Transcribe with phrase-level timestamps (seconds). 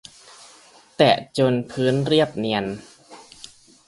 [0.97, 2.65] แตะจนรองพื้นเรียบเนียน